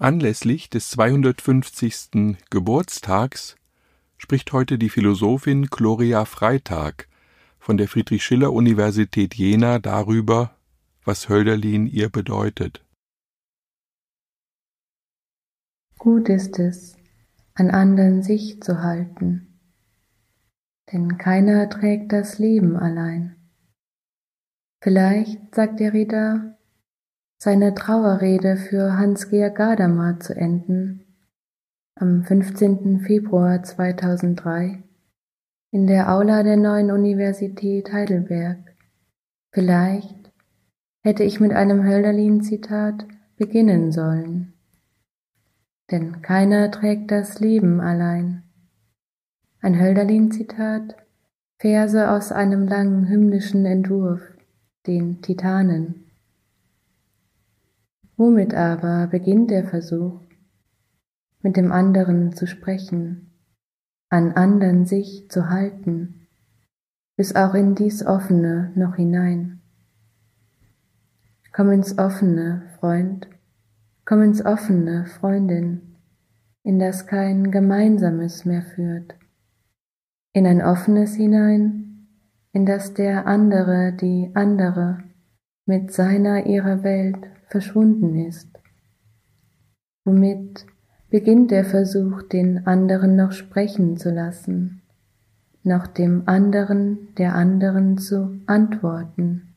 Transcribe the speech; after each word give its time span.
Anlässlich 0.00 0.70
des 0.70 0.90
250. 0.90 2.36
Geburtstags 2.50 3.56
spricht 4.16 4.52
heute 4.52 4.78
die 4.78 4.90
Philosophin 4.90 5.66
Gloria 5.66 6.24
Freitag 6.24 7.08
von 7.58 7.76
der 7.76 7.88
Friedrich-Schiller-Universität 7.88 9.34
Jena 9.34 9.80
darüber, 9.80 10.56
was 11.04 11.28
Hölderlin 11.28 11.88
ihr 11.88 12.10
bedeutet. 12.10 12.84
Gut 15.98 16.28
ist 16.28 16.60
es, 16.60 16.96
an 17.54 17.72
anderen 17.72 18.22
sich 18.22 18.62
zu 18.62 18.80
halten, 18.80 19.58
denn 20.92 21.18
keiner 21.18 21.68
trägt 21.68 22.12
das 22.12 22.38
Leben 22.38 22.76
allein. 22.76 23.34
Vielleicht, 24.80 25.56
sagt 25.56 25.80
der 25.80 25.92
Ritter, 25.92 26.57
seine 27.40 27.72
Trauerrede 27.72 28.56
für 28.56 28.98
Hans-Georg 28.98 29.54
Gadamer 29.54 30.18
zu 30.18 30.34
enden, 30.34 31.04
am 31.94 32.24
15. 32.24 32.98
Februar 33.00 33.62
2003 33.62 34.82
in 35.70 35.86
der 35.86 36.12
Aula 36.12 36.42
der 36.42 36.56
neuen 36.56 36.90
Universität 36.90 37.92
Heidelberg. 37.92 38.58
Vielleicht 39.52 40.32
hätte 41.04 41.22
ich 41.22 41.38
mit 41.38 41.52
einem 41.52 41.84
Hölderlin-Zitat 41.84 43.06
beginnen 43.36 43.92
sollen. 43.92 44.54
Denn 45.92 46.22
keiner 46.22 46.72
trägt 46.72 47.12
das 47.12 47.38
Leben 47.38 47.80
allein. 47.80 48.42
Ein 49.60 49.78
Hölderlin-Zitat, 49.78 50.96
Verse 51.60 52.10
aus 52.10 52.32
einem 52.32 52.66
langen 52.66 53.08
hymnischen 53.08 53.64
Entwurf, 53.64 54.22
den 54.88 55.22
Titanen. 55.22 56.07
Womit 58.18 58.52
aber 58.52 59.06
beginnt 59.06 59.52
der 59.52 59.62
Versuch? 59.62 60.20
Mit 61.40 61.56
dem 61.56 61.70
anderen 61.70 62.32
zu 62.32 62.48
sprechen, 62.48 63.30
an 64.08 64.32
andern 64.32 64.86
sich 64.86 65.30
zu 65.30 65.50
halten, 65.50 66.26
bis 67.16 67.36
auch 67.36 67.54
in 67.54 67.76
dies 67.76 68.04
Offene 68.04 68.72
noch 68.74 68.96
hinein. 68.96 69.60
Komm 71.52 71.70
ins 71.70 71.96
Offene, 71.96 72.64
Freund, 72.80 73.28
komm 74.04 74.22
ins 74.22 74.44
Offene, 74.44 75.06
Freundin, 75.06 75.94
in 76.64 76.80
das 76.80 77.06
kein 77.06 77.52
Gemeinsames 77.52 78.44
mehr 78.44 78.62
führt, 78.62 79.14
in 80.32 80.44
ein 80.44 80.60
Offenes 80.60 81.14
hinein, 81.14 82.08
in 82.50 82.66
das 82.66 82.94
der 82.94 83.28
andere 83.28 83.92
die 83.92 84.32
andere 84.34 85.04
mit 85.66 85.92
seiner 85.92 86.46
ihrer 86.46 86.82
Welt 86.82 87.28
verschwunden 87.48 88.14
ist. 88.26 88.48
Womit 90.04 90.66
beginnt 91.10 91.50
der 91.50 91.64
Versuch, 91.64 92.22
den 92.22 92.66
anderen 92.66 93.16
noch 93.16 93.32
sprechen 93.32 93.96
zu 93.96 94.10
lassen, 94.10 94.82
noch 95.62 95.86
dem 95.86 96.22
anderen 96.26 97.14
der 97.16 97.34
anderen 97.34 97.98
zu 97.98 98.40
antworten, 98.46 99.54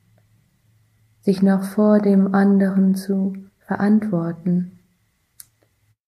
sich 1.22 1.42
noch 1.42 1.64
vor 1.64 2.00
dem 2.00 2.34
anderen 2.34 2.96
zu 2.96 3.34
verantworten. 3.60 4.80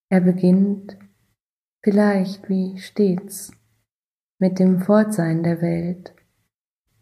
Er 0.09 0.21
beginnt, 0.21 0.97
vielleicht 1.81 2.49
wie 2.49 2.77
stets, 2.77 3.51
mit 4.39 4.59
dem 4.59 4.79
Fortsein 4.79 5.43
der 5.43 5.61
Welt, 5.61 6.13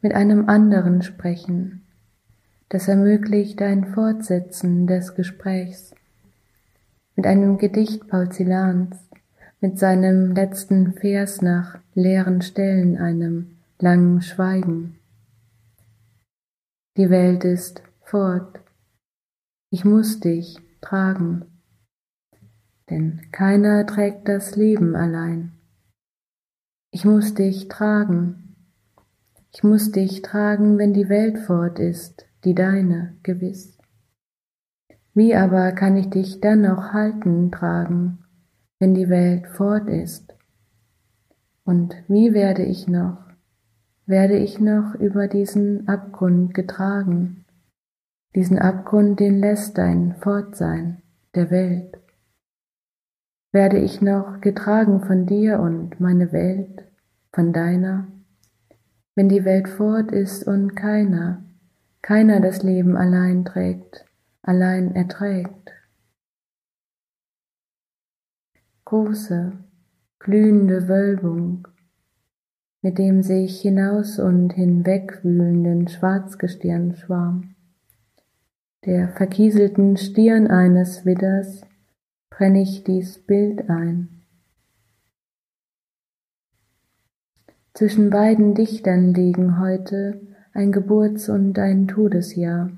mit 0.01 0.13
einem 0.13 0.47
anderen 0.49 1.01
sprechen, 1.01 1.80
das 2.71 2.87
ermöglicht 2.87 3.61
ein 3.61 3.83
Fortsetzen 3.83 4.87
des 4.87 5.13
Gesprächs. 5.13 5.93
Mit 7.17 7.27
einem 7.27 7.57
Gedicht 7.57 8.07
Paul 8.07 8.29
Celans, 8.29 8.95
mit 9.59 9.77
seinem 9.77 10.33
letzten 10.33 10.93
Vers 10.93 11.41
nach 11.41 11.79
leeren 11.95 12.41
Stellen, 12.41 12.97
einem 12.97 13.57
langen 13.79 14.21
Schweigen. 14.21 14.97
Die 16.95 17.09
Welt 17.09 17.43
ist 17.43 17.83
fort, 18.03 18.61
ich 19.69 19.83
muss 19.83 20.21
dich 20.21 20.57
tragen, 20.79 21.43
denn 22.89 23.19
keiner 23.33 23.85
trägt 23.85 24.29
das 24.29 24.55
Leben 24.55 24.95
allein. 24.95 25.51
Ich 26.91 27.03
muss 27.03 27.33
dich 27.33 27.67
tragen, 27.67 28.55
ich 29.53 29.61
muss 29.61 29.91
dich 29.91 30.21
tragen, 30.21 30.77
wenn 30.77 30.93
die 30.93 31.09
Welt 31.09 31.37
fort 31.37 31.77
ist, 31.77 32.25
die 32.43 32.55
deine 32.55 33.17
gewiss. 33.23 33.77
Wie 35.13 35.35
aber 35.35 35.73
kann 35.73 35.97
ich 35.97 36.09
dich 36.09 36.39
dann 36.39 36.61
noch 36.61 36.93
halten, 36.93 37.51
tragen, 37.51 38.19
wenn 38.79 38.93
die 38.93 39.09
Welt 39.09 39.47
fort 39.47 39.89
ist? 39.89 40.35
Und 41.65 41.95
wie 42.07 42.33
werde 42.33 42.63
ich 42.63 42.87
noch, 42.87 43.17
werde 44.05 44.37
ich 44.37 44.59
noch 44.59 44.95
über 44.95 45.27
diesen 45.27 45.87
Abgrund 45.87 46.53
getragen, 46.53 47.45
diesen 48.35 48.57
Abgrund, 48.57 49.19
den 49.19 49.39
lässt 49.39 49.77
dein 49.77 50.15
Fortsein 50.15 51.01
der 51.35 51.51
Welt? 51.51 51.99
Werde 53.51 53.79
ich 53.79 54.01
noch 54.01 54.39
getragen 54.39 55.01
von 55.01 55.25
dir 55.25 55.59
und 55.59 55.99
meine 55.99 56.31
Welt, 56.31 56.85
von 57.33 57.51
deiner, 57.51 58.07
wenn 59.15 59.27
die 59.27 59.43
Welt 59.43 59.67
fort 59.67 60.11
ist 60.11 60.47
und 60.47 60.75
keiner, 60.75 61.43
keiner 62.01 62.39
das 62.39 62.63
Leben 62.63 62.97
allein 62.97 63.45
trägt, 63.45 64.05
allein 64.41 64.95
erträgt. 64.95 65.71
Große, 68.85 69.53
glühende 70.19 70.87
Wölbung, 70.87 71.67
mit 72.81 72.97
dem 72.97 73.21
sich 73.21 73.61
hinaus 73.61 74.19
und 74.19 74.53
hinwegwühlenden 74.53 75.87
Schwarzgestirnschwarm, 75.87 77.55
der 78.85 79.09
verkieselten 79.09 79.95
Stirn 79.97 80.47
eines 80.47 81.05
Widders, 81.05 81.61
brenn 82.31 82.55
ich 82.55 82.83
dies 82.83 83.19
Bild 83.19 83.69
ein. 83.69 84.23
Zwischen 87.75 88.09
beiden 88.09 88.55
Dichtern 88.55 89.13
liegen 89.13 89.59
heute 89.59 90.30
ein 90.53 90.71
Geburts- 90.71 91.29
und 91.29 91.57
ein 91.59 91.87
Todesjahr, 91.87 92.71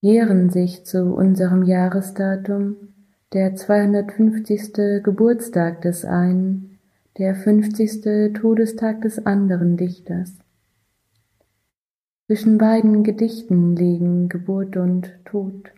jähren 0.00 0.50
sich 0.50 0.84
zu 0.84 1.14
unserem 1.14 1.62
Jahresdatum 1.64 2.76
der 3.32 3.54
250. 3.54 5.02
Geburtstag 5.02 5.82
des 5.82 6.04
einen, 6.04 6.78
der 7.18 7.34
50. 7.34 8.32
Todestag 8.34 9.02
des 9.02 9.24
anderen 9.26 9.76
Dichters. 9.76 10.34
Zwischen 12.26 12.58
beiden 12.58 13.04
Gedichten 13.04 13.74
liegen 13.74 14.28
Geburt 14.28 14.76
und 14.76 15.18
Tod, 15.24 15.72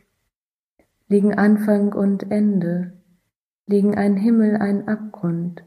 liegen 1.09 1.35
Anfang 1.35 1.93
und 1.93 2.31
Ende, 2.31 2.93
liegen 3.67 3.95
ein 3.95 4.17
Himmel, 4.17 4.57
ein 4.57 4.89
Abgrund, 4.89 5.65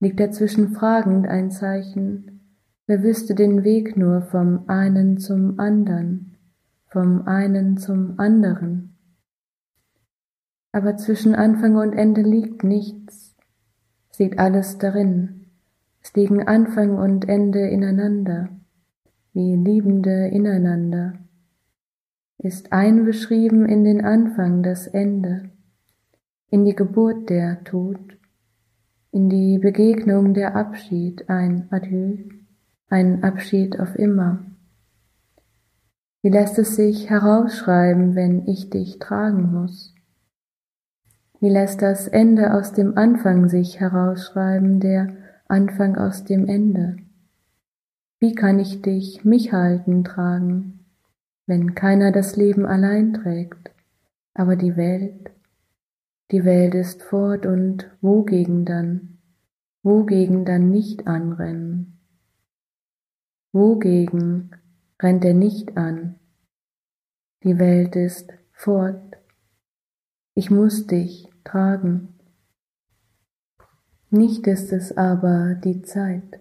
liegt 0.00 0.18
dazwischen 0.18 0.70
fragend 0.70 1.28
ein 1.28 1.50
Zeichen, 1.50 2.29
Wer 2.90 3.04
wüsste 3.04 3.36
den 3.36 3.62
Weg 3.62 3.96
nur 3.96 4.20
vom 4.20 4.68
einen 4.68 5.16
zum 5.16 5.60
andern, 5.60 6.34
vom 6.88 7.22
einen 7.28 7.76
zum 7.76 8.18
anderen? 8.18 8.96
Aber 10.72 10.96
zwischen 10.96 11.36
Anfang 11.36 11.76
und 11.76 11.92
Ende 11.92 12.22
liegt 12.22 12.64
nichts, 12.64 13.36
es 14.10 14.18
liegt 14.18 14.40
alles 14.40 14.78
darin, 14.78 15.46
es 16.02 16.14
liegen 16.14 16.42
Anfang 16.48 16.98
und 16.98 17.28
Ende 17.28 17.60
ineinander, 17.68 18.48
wie 19.34 19.54
Liebende 19.54 20.26
ineinander. 20.26 21.12
Ist 22.38 22.72
einbeschrieben 22.72 23.66
in 23.66 23.84
den 23.84 24.04
Anfang 24.04 24.64
das 24.64 24.88
Ende, 24.88 25.48
in 26.48 26.64
die 26.64 26.74
Geburt 26.74 27.30
der 27.30 27.62
Tod, 27.62 28.18
in 29.12 29.28
die 29.28 29.60
Begegnung 29.60 30.34
der 30.34 30.56
Abschied 30.56 31.30
ein 31.30 31.68
Adieu 31.70 32.39
ein 32.90 33.22
Abschied 33.22 33.78
auf 33.78 33.94
immer. 33.94 34.40
Wie 36.22 36.28
lässt 36.28 36.58
es 36.58 36.74
sich 36.74 37.08
herausschreiben, 37.08 38.16
wenn 38.16 38.46
ich 38.46 38.68
dich 38.68 38.98
tragen 38.98 39.52
muss? 39.52 39.94
Wie 41.38 41.48
lässt 41.48 41.80
das 41.80 42.08
Ende 42.08 42.52
aus 42.52 42.72
dem 42.72 42.98
Anfang 42.98 43.48
sich 43.48 43.80
herausschreiben, 43.80 44.80
der 44.80 45.16
Anfang 45.46 45.96
aus 45.96 46.24
dem 46.24 46.46
Ende? 46.46 46.96
Wie 48.18 48.34
kann 48.34 48.58
ich 48.58 48.82
dich, 48.82 49.24
mich 49.24 49.52
halten, 49.52 50.04
tragen, 50.04 50.84
wenn 51.46 51.74
keiner 51.74 52.10
das 52.12 52.36
Leben 52.36 52.66
allein 52.66 53.14
trägt, 53.14 53.70
aber 54.34 54.56
die 54.56 54.76
Welt? 54.76 55.30
Die 56.32 56.44
Welt 56.44 56.74
ist 56.74 57.02
fort 57.02 57.46
und 57.46 57.88
wogegen 58.00 58.64
dann? 58.64 59.18
Wogegen 59.82 60.44
dann 60.44 60.70
nicht 60.70 61.06
anrennen? 61.06 61.99
Wogegen 63.52 64.50
rennt 65.02 65.24
er 65.24 65.34
nicht 65.34 65.76
an? 65.76 66.20
Die 67.42 67.58
Welt 67.58 67.96
ist 67.96 68.32
fort. 68.52 69.16
Ich 70.34 70.50
muss 70.50 70.86
dich 70.86 71.28
tragen. 71.42 72.14
Nicht 74.10 74.46
ist 74.46 74.72
es 74.72 74.96
aber 74.96 75.54
die 75.54 75.82
Zeit, 75.82 76.40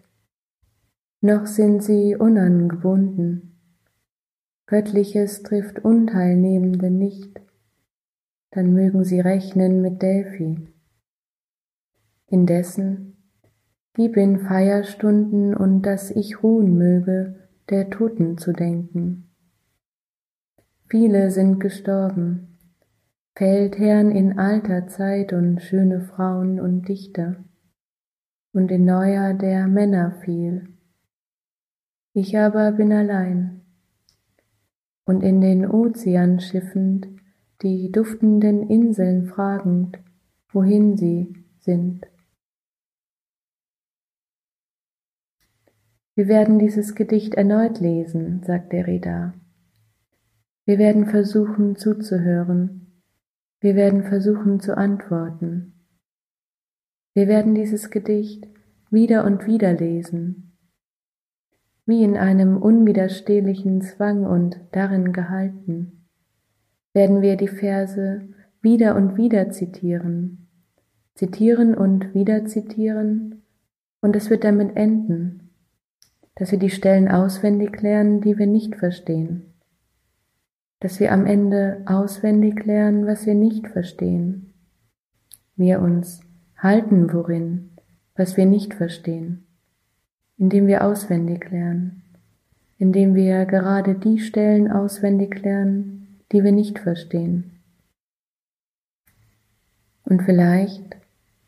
noch 1.21 1.47
sind 1.47 1.83
sie 1.83 2.15
unangebunden. 2.15 3.59
Göttliches 4.67 5.43
trifft 5.43 5.79
Unteilnehmende 5.79 6.91
nicht, 6.91 7.41
dann 8.51 8.73
mögen 8.73 9.03
sie 9.03 9.19
rechnen 9.19 9.81
mit 9.81 10.01
Delphi. 10.01 10.67
Indessen 12.27 13.18
gib 13.93 14.17
in 14.17 14.39
Feierstunden 14.39 15.55
und 15.55 15.81
dass 15.81 16.11
ich 16.11 16.43
ruhen 16.43 16.77
möge, 16.77 17.35
der 17.69 17.89
Toten 17.89 18.37
zu 18.37 18.53
denken. 18.53 19.29
Viele 20.87 21.29
sind 21.31 21.59
gestorben, 21.59 22.57
Feldherren 23.35 24.11
in 24.11 24.37
alter 24.37 24.87
Zeit 24.87 25.33
und 25.33 25.61
schöne 25.61 26.01
Frauen 26.01 26.59
und 26.59 26.87
Dichter, 26.87 27.43
und 28.53 28.71
in 28.71 28.85
neuer 28.85 29.33
der 29.33 29.67
Männer 29.67 30.11
viel. 30.23 30.67
Ich 32.13 32.37
aber 32.37 32.71
bin 32.73 32.91
allein, 32.91 33.61
und 35.05 35.21
in 35.23 35.41
den 35.41 35.65
Ozean 35.69 36.39
schiffend, 36.39 37.07
die 37.61 37.91
duftenden 37.91 38.69
Inseln 38.69 39.27
fragend, 39.27 39.99
wohin 40.51 40.97
sie 40.97 41.33
sind. 41.59 42.07
Wir 46.19 46.27
werden 46.27 46.59
dieses 46.59 46.95
Gedicht 46.95 47.35
erneut 47.35 47.79
lesen, 47.79 48.43
sagt 48.43 48.73
der 48.73 48.87
Reda. 48.87 49.35
Wir 50.65 50.77
werden 50.77 51.05
versuchen 51.05 51.77
zuzuhören. 51.77 53.05
Wir 53.61 53.77
werden 53.77 54.03
versuchen 54.03 54.59
zu 54.59 54.75
antworten. 54.75 55.85
Wir 57.13 57.29
werden 57.29 57.55
dieses 57.55 57.89
Gedicht 57.89 58.49
wieder 58.91 59.23
und 59.23 59.47
wieder 59.47 59.71
lesen, 59.71 60.57
wie 61.85 62.03
in 62.03 62.17
einem 62.17 62.57
unwiderstehlichen 62.57 63.81
Zwang 63.81 64.25
und 64.25 64.59
darin 64.73 65.13
gehalten, 65.13 66.05
werden 66.91 67.21
wir 67.21 67.37
die 67.37 67.47
Verse 67.47 68.27
wieder 68.61 68.97
und 68.97 69.15
wieder 69.15 69.51
zitieren, 69.51 70.49
zitieren 71.15 71.75
und 71.75 72.13
wieder 72.13 72.43
zitieren, 72.43 73.43
und 74.01 74.17
es 74.17 74.29
wird 74.29 74.43
damit 74.43 74.75
enden, 74.75 75.48
dass 76.39 76.51
wir 76.51 76.59
die 76.59 76.71
Stellen 76.71 77.07
auswendig 77.07 77.81
lernen, 77.81 78.21
die 78.21 78.37
wir 78.37 78.47
nicht 78.47 78.75
verstehen 78.75 79.49
dass 80.79 80.99
wir 80.99 81.11
am 81.11 81.25
Ende 81.25 81.81
auswendig 81.85 82.65
lernen, 82.65 83.05
was 83.05 83.25
wir 83.25 83.35
nicht 83.35 83.67
verstehen. 83.67 84.53
Wir 85.55 85.81
uns 85.81 86.21
halten 86.57 87.11
worin, 87.13 87.71
was 88.15 88.37
wir 88.37 88.45
nicht 88.45 88.73
verstehen, 88.73 89.45
indem 90.37 90.67
wir 90.67 90.85
auswendig 90.85 91.49
lernen, 91.51 92.03
indem 92.77 93.13
wir 93.13 93.45
gerade 93.45 93.95
die 93.95 94.19
Stellen 94.19 94.71
auswendig 94.71 95.41
lernen, 95.41 96.21
die 96.31 96.43
wir 96.43 96.53
nicht 96.53 96.79
verstehen. 96.79 97.59
Und 100.03 100.23
vielleicht 100.23 100.95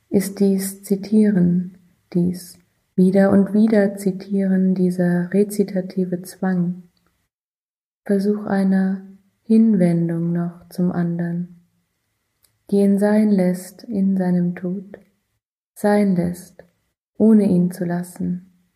ist 0.10 0.42
dies 0.42 0.84
Zitieren, 0.84 1.78
dies 2.14 2.60
wieder 2.96 3.32
und 3.32 3.54
wieder 3.54 3.96
Zitieren, 3.96 4.76
dieser 4.76 5.34
rezitative 5.34 6.22
Zwang, 6.22 6.84
Versuch 8.04 8.46
einer 8.46 9.08
Hinwendung 9.44 10.32
noch 10.32 10.68
zum 10.70 10.92
andern, 10.92 11.62
die 12.70 12.78
ihn 12.78 12.98
sein 12.98 13.30
lässt 13.30 13.84
in 13.84 14.18
seinem 14.18 14.56
Tod, 14.56 14.98
sein 15.76 16.16
lässt, 16.16 16.64
ohne 17.18 17.48
ihn 17.48 17.72
zu 17.72 17.86
lassen, 17.86 18.70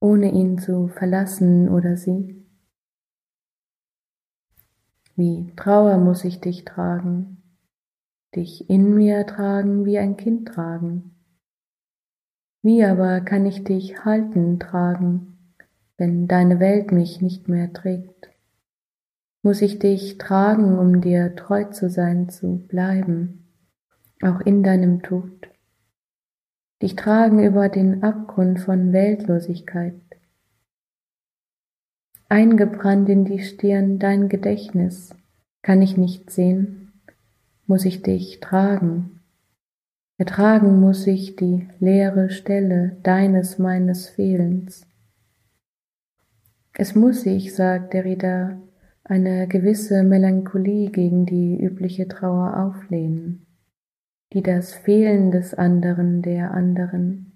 ohne 0.00 0.32
ihn 0.32 0.58
zu 0.58 0.88
verlassen 0.88 1.68
oder 1.68 1.96
sie. 1.96 2.46
Wie 5.16 5.52
Trauer 5.56 5.98
muss 5.98 6.24
ich 6.24 6.40
dich 6.40 6.64
tragen, 6.64 7.42
dich 8.34 8.70
in 8.70 8.94
mir 8.94 9.26
tragen 9.26 9.84
wie 9.84 9.98
ein 9.98 10.16
Kind 10.16 10.48
tragen. 10.48 11.15
Wie 12.66 12.82
aber 12.82 13.20
kann 13.20 13.46
ich 13.46 13.62
dich 13.62 14.04
halten 14.04 14.58
tragen, 14.58 15.38
wenn 15.98 16.26
deine 16.26 16.58
Welt 16.58 16.90
mich 16.90 17.22
nicht 17.22 17.48
mehr 17.48 17.72
trägt? 17.72 18.28
muss 19.46 19.62
ich 19.62 19.78
dich 19.78 20.18
tragen, 20.18 20.76
um 20.76 21.00
dir 21.00 21.36
treu 21.36 21.62
zu 21.62 21.88
sein, 21.88 22.28
zu 22.28 22.66
bleiben, 22.66 23.46
auch 24.20 24.40
in 24.40 24.64
deinem 24.64 25.04
Tod. 25.04 25.48
Dich 26.82 26.96
tragen 26.96 27.38
über 27.44 27.68
den 27.68 28.02
Abgrund 28.02 28.58
von 28.58 28.92
Weltlosigkeit. 28.92 30.02
Eingebrannt 32.28 33.08
in 33.08 33.24
die 33.24 33.38
Stirn 33.38 34.00
dein 34.00 34.28
Gedächtnis, 34.28 35.14
kann 35.62 35.80
ich 35.80 35.96
nicht 35.96 36.32
sehen, 36.32 37.00
muss 37.68 37.84
ich 37.84 38.02
dich 38.02 38.40
tragen. 38.40 39.15
Ertragen 40.18 40.80
muss 40.80 41.06
ich 41.06 41.36
die 41.36 41.68
leere 41.78 42.30
Stelle 42.30 42.96
deines 43.02 43.58
meines 43.58 44.08
Fehlens. 44.08 44.86
Es 46.72 46.94
muss 46.94 47.26
ich, 47.26 47.54
sagt 47.54 47.92
Derrida, 47.92 48.58
eine 49.04 49.46
gewisse 49.46 50.02
Melancholie 50.02 50.90
gegen 50.90 51.26
die 51.26 51.62
übliche 51.62 52.08
Trauer 52.08 52.56
auflehnen, 52.56 53.46
die 54.32 54.42
das 54.42 54.72
Fehlen 54.74 55.32
des 55.32 55.52
anderen, 55.52 56.22
der 56.22 56.50
anderen, 56.50 57.32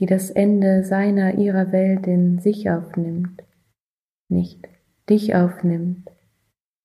die 0.00 0.06
das 0.06 0.30
Ende 0.30 0.84
seiner 0.84 1.36
ihrer 1.36 1.70
Welt 1.70 2.06
in 2.06 2.38
sich 2.38 2.70
aufnimmt, 2.70 3.44
nicht 4.28 4.66
dich 5.10 5.34
aufnimmt, 5.34 6.10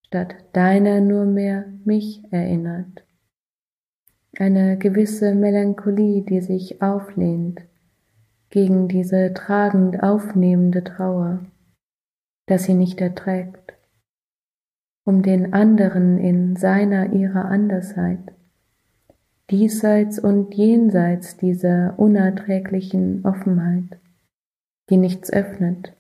statt 0.08 0.36
deiner 0.52 1.00
nur 1.00 1.24
mehr 1.24 1.66
mich 1.86 2.22
erinnert. 2.32 3.06
Eine 4.38 4.78
gewisse 4.78 5.36
Melancholie, 5.36 6.22
die 6.22 6.42
sich 6.42 6.82
auflehnt 6.82 7.62
gegen 8.50 8.88
diese 8.88 9.34
tragend 9.34 10.02
aufnehmende 10.02 10.84
Trauer, 10.84 11.46
dass 12.48 12.64
sie 12.64 12.74
nicht 12.74 13.02
erträgt 13.02 13.74
um 15.04 15.24
den 15.24 15.54
anderen 15.54 16.20
in 16.20 16.56
seiner 16.56 17.12
ihrer 17.14 17.46
Andersheit, 17.46 18.34
diesseits 19.50 20.20
und 20.20 20.54
jenseits 20.54 21.38
dieser 21.38 21.98
unerträglichen 21.98 23.26
Offenheit, 23.26 24.00
die 24.90 24.98
nichts 24.98 25.32
öffnet, 25.34 25.98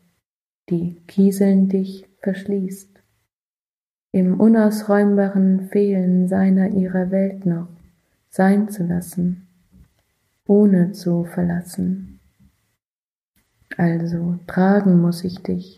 die 0.69 0.95
kieselnd 1.07 1.73
dich 1.73 2.07
verschließt, 2.19 3.01
im 4.13 4.39
unausräumbaren 4.39 5.67
Fehlen 5.69 6.27
seiner 6.27 6.69
ihrer 6.69 7.09
Welt 7.11 7.45
noch 7.45 7.80
sein 8.31 8.69
zu 8.69 8.83
lassen, 8.83 9.47
ohne 10.47 10.93
zu 10.93 11.25
verlassen. 11.25 12.21
Also 13.77 14.39
tragen 14.47 15.01
muss 15.01 15.23
ich 15.25 15.43
dich, 15.43 15.77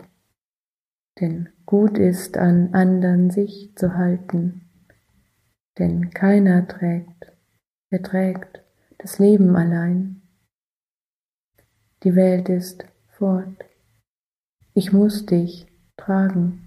denn 1.19 1.49
gut 1.65 1.97
ist 1.97 2.37
an 2.37 2.73
andern 2.73 3.31
sich 3.31 3.73
zu 3.75 3.95
halten, 3.95 4.69
denn 5.79 6.11
keiner 6.11 6.67
trägt, 6.67 7.31
er 7.89 8.03
trägt 8.03 8.63
das 8.99 9.17
Leben 9.17 9.55
allein. 9.55 10.21
Die 12.03 12.15
Welt 12.15 12.49
ist 12.49 12.85
fort, 13.07 13.65
ich 14.75 14.93
muss 14.93 15.25
dich 15.25 15.67
tragen. 15.97 16.62